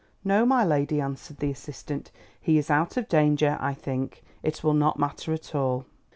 [0.23, 2.09] "No, my lady," answered the assistant,
[2.41, 5.85] "he is out of danger, I think; it will not matter at all."